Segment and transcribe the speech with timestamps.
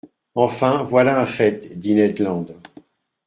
[0.33, 2.47] —Enfin, voilà un fait, dit Ned Land.